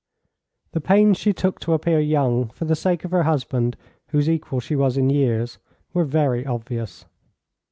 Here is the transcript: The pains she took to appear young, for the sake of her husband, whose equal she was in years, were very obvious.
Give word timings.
The 0.71 0.81
pains 0.81 1.17
she 1.19 1.31
took 1.31 1.59
to 1.59 1.73
appear 1.73 1.99
young, 1.99 2.49
for 2.49 2.65
the 2.65 2.75
sake 2.75 3.05
of 3.05 3.11
her 3.11 3.21
husband, 3.21 3.77
whose 4.07 4.27
equal 4.27 4.59
she 4.59 4.75
was 4.75 4.97
in 4.97 5.11
years, 5.11 5.59
were 5.93 6.05
very 6.05 6.43
obvious. 6.43 7.05